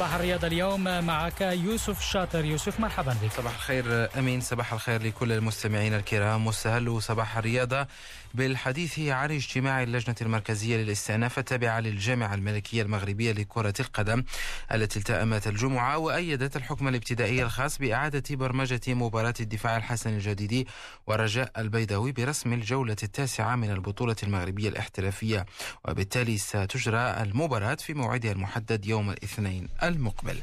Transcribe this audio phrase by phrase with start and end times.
[0.00, 2.44] صباح الرياضة اليوم معك يوسف شاطر.
[2.44, 3.32] يوسف مرحبا بك.
[3.32, 4.40] صباح الخير أمين.
[4.40, 6.44] صباح الخير لكل المستمعين الكرام.
[6.44, 7.86] مستهل صباح الرياضة
[8.34, 14.24] بالحديث عن اجتماع اللجنة المركزية للاستئناف التابعة للجامعة الملكية المغربية لكرة القدم
[14.72, 20.66] التي التأمت الجمعة وأيدت الحكم الابتدائي الخاص بإعادة برمجة مباراة الدفاع الحسن الجديدي
[21.06, 25.46] ورجاء البيضاوي برسم الجولة التاسعة من البطولة المغربية الاحترافية.
[25.84, 30.36] وبالتالي ستجرى المباراة في موعدها المحدد يوم الاثنين المقبل.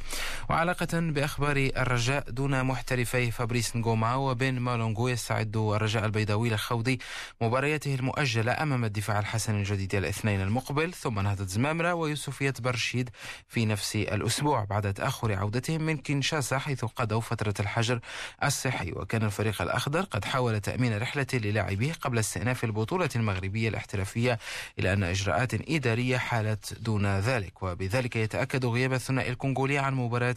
[0.49, 6.97] وعلاقة بأخبار الرجاء دون محترفي فابريس نغوما وبن مالونغو يستعد الرجاء البيضاوي لخوض
[7.41, 10.93] مبارياته المؤجلة أمام الدفاع الحسن الجديد الاثنين المقبل.
[10.93, 13.09] ثم نهضة زمامرة ويوسفية برشيد
[13.47, 14.63] في نفس الأسبوع.
[14.63, 17.99] بعد تأخر عودتهم من كينشاسا حيث قضوا فترة الحجر
[18.43, 18.91] الصحي.
[18.91, 24.39] وكان الفريق الأخضر قد حاول تأمين رحلة للاعبيه قبل استئناف البطولة المغربية الاحترافية
[24.79, 27.63] إلى أن إجراءات إدارية حالت دون ذلك.
[27.63, 30.35] وبذلك يتأكد غياب الثنائي الكونغولي عن مباراة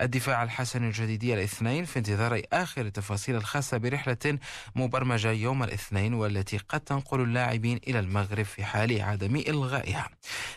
[0.00, 4.38] الدفاع الحسن الجديدية الاثنين في انتظار آخر التفاصيل الخاصة برحلة
[4.74, 10.08] مبرمجة يوم الاثنين والتي قد تنقل اللاعبين إلى المغرب في حال عدم إلغائها.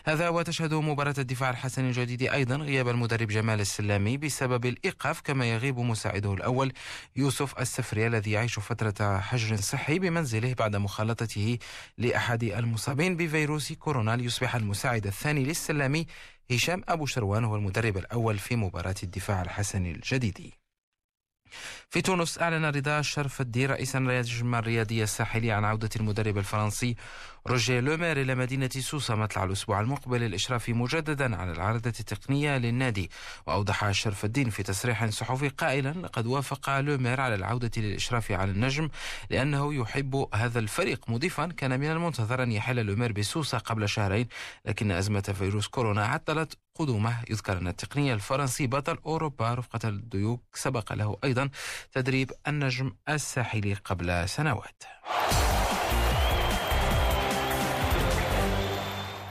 [0.06, 5.78] هذا وتشهد مباراة الدفاع الحسن الجديدي أيضا غياب المدرب جمال السلامي بسبب الإيقاف كما يغيب
[5.78, 6.72] مساعده الأول
[7.16, 11.58] يوسف السفري الذي يعيش فترة حجر صحي بمنزله بعد مخالطته
[11.98, 16.06] لأحد المصابين بفيروس كورونا ليصبح المساعد الثاني للسلامي
[16.50, 20.59] هشام أبو شروان هو المدرب الأول في مباراة الدفاع الحسني الجديدي
[21.90, 26.96] في تونس أعلن رضا الشرف الدين رئيسا اللجنة الرياضية الساحلية عن عودة المدرب الفرنسي
[27.46, 33.10] روجيه لومير إلى مدينة سوسة مطلع الأسبوع المقبل للإشراف مجددا على العرضة التقنية للنادي.
[33.46, 38.88] وأوضح الشرف الدين في تصريح صحفي قائلا لقد وافق لومير على العودة للإشراف على النجم
[39.30, 41.10] لأنه يحب هذا الفريق.
[41.10, 44.26] مضيفا كان من المنتظر أن يحل لومير بسوسة قبل شهرين
[44.64, 47.16] لكن أزمة فيروس كورونا عطلت قدومه.
[47.30, 51.39] يذكر أن التقنية الفرنسي بطل أوروبا رفقة الديوك سبق له أيضا.
[51.92, 54.82] تدريب النجم الساحلي قبل سنوات.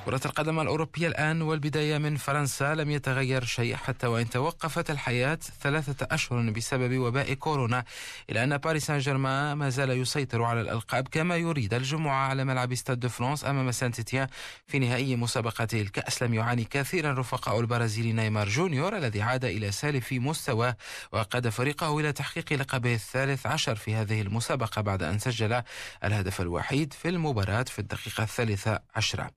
[0.09, 6.07] كرة القدم الأوروبية الآن والبداية من فرنسا لم يتغير شيء حتى وإن توقفت الحياة ثلاثة
[6.11, 7.83] أشهر بسبب وباء كورونا
[8.29, 12.75] إلا أن باريس سان جيرمان ما زال يسيطر على الألقاب كما يريد الجمعة على ملعب
[12.75, 14.27] ستاد دو فرانس أمام سانتيتيان
[14.67, 16.23] في نهائي مسابقة الكأس.
[16.23, 20.77] لم يعاني كثيرا رفقاء البرازيلي نيمار جونيور الذي عاد إلى سالف مستواه
[21.11, 25.61] وقاد فريقه إلى تحقيق لقبه الثالث عشر في هذه المسابقة بعد أن سجل
[26.03, 29.31] الهدف الوحيد في المباراة في الدقيقة الثالثة عشرة.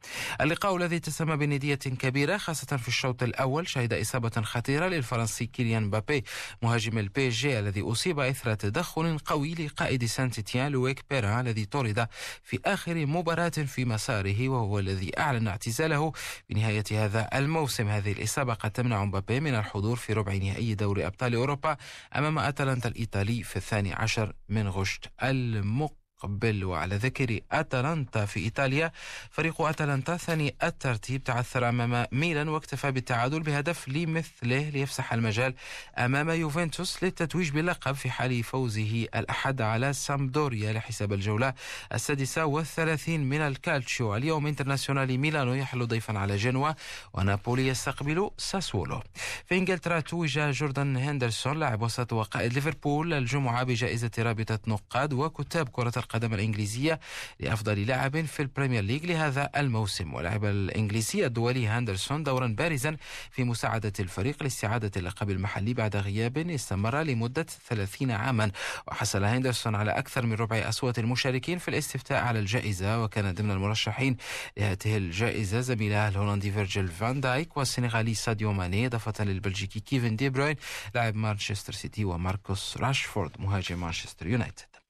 [0.63, 6.25] اللقاء الذي اتسم بندية كبيرة خاصة في الشوط الأول شهد إصابة خطيرة للفرنسي كيليان مبابي
[6.63, 12.09] مهاجم ال PSG الذي أصيب إثر تدخل قوي لقائد سانتيتيان لويك بيران الذي طرد
[12.43, 16.13] في آخر مباراة في مساره وهو الذي أعلن اعتزاله
[16.51, 17.89] بنهاية هذا الموسم.
[17.89, 21.77] هذه الإصابة قد تمنع مبابي من الحضور في ربع نهائي دوري أبطال أوروبا
[22.17, 28.93] أمام أتلانتا الإيطالي في الثاني عشر من غشت المقبل قبل وعلى ذكر أتلانتا في إيطاليا.
[29.31, 35.55] فريق أتلانتا ثاني الترتيب تعثر أمام ميلان واكتفى بالتعادل بهدف لمثله ليفسح المجال
[35.99, 41.55] أمام يوفنتوس للتتويج باللقب في حال فوزه الأحد على سامبدوريا لحساب الجولة
[41.95, 44.17] السادسة والثلاثين من الكالتشيو.
[44.17, 46.73] اليوم انترناسيونالي ميلانو يحل ضيفا على جنوا
[47.15, 49.03] ونابولي يستقبل ساسولو.
[49.47, 55.93] في إنجلترا توج جوردان هندرسون لاعب وسط وقائد ليفربول الجمعة بجائزة رابطة نقاد وكتاب كرة
[55.97, 56.12] القدم.
[56.17, 57.01] الإنجليزية
[57.41, 60.15] لأفضل لاعب في البريمير ليج لهذا الموسم.
[60.15, 62.97] ولعب الإنجليزي الدولي هاندرسون دورا بارزا
[63.31, 68.51] في مساعدة الفريق لاستعادة اللقب المحلي بعد غياب استمر لمدة 30 عاما.
[68.89, 74.17] وحصل هاندرسون على أكثر من ربع أصوات المشاركين في الاستفتاء على الجائزة وكان ضمن المرشحين
[74.57, 80.57] لهذه الجائزة زميله الهولندي فيرجيل فان دايك والسنغالي ساديو ماني إضافة للبلجيكي كيفن دي بروين
[80.95, 84.82] لاعب مانشستر سيتي وماركوس راشفورد مهاجم مانشستر يونايتد.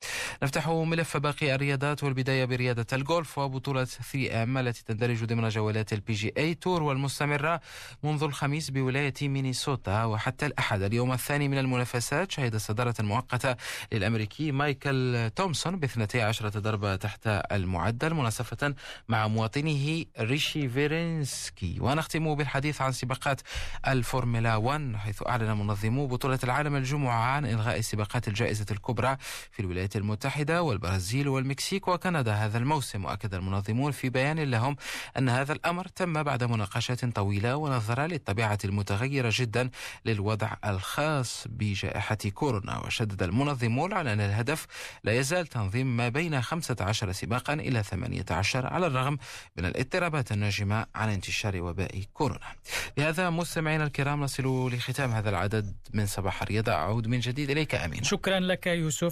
[0.42, 6.12] نفتح ملف باقي الرياضات والبداية برياضة الجولف وبطولة 3M التي تندرج ضمن جولات ال PGA
[6.12, 7.60] Tour والمستمرة
[8.02, 10.82] منذ الخميس بولاية مينيسوتا وحتى الأحد.
[10.82, 13.56] اليوم الثاني من المنافسات شهد الصدارة المؤقتة
[13.92, 18.74] للأمريكي مايكل تومسون ب 12 ضربة تحت المعدل مناصفة
[19.08, 21.76] مع مواطنه ريشي فيرينسكي.
[21.80, 23.40] ونختم بالحديث عن سباقات
[23.88, 29.16] الفورمولا 1 حيث أعلن منظمو بطولة العالم الجمعة عن إلغاء سباقات الجائزة الكبرى
[29.50, 34.76] في الولايات الولايات المتحدة والبرازيل والمكسيك وكندا هذا الموسم وأكد المنظمون في بيان لهم
[35.18, 39.70] أن هذا الأمر تم بعد مناقشات طويلة ونظرا للطبيعة المتغيرة جدا
[40.04, 42.78] للوضع الخاص بجائحة كورونا.
[42.78, 44.66] وشدد المنظمون على أن الهدف
[45.04, 49.18] لا يزال تنظيم ما بين 15 سباقا إلى 18 على الرغم
[49.56, 52.52] من الاضطرابات الناجمة عن انتشار وباء كورونا.
[52.96, 58.02] بهذا مستمعينا الكرام نصل لختام هذا العدد من صباح الرياضة أعود من جديد إليك أمين.
[58.02, 59.10] شكرا لك يوسف.